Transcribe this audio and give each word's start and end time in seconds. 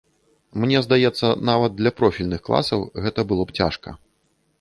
Мне 0.61 0.79
здаецца, 0.85 1.27
нават 1.49 1.75
для 1.81 1.91
профільных 1.99 2.41
класаў 2.47 2.79
гэта 3.05 3.27
было 3.33 3.43
б 3.51 3.57
цяжка. 3.61 3.89